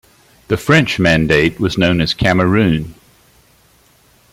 [0.47, 2.95] The French mandate was known as Cameroun.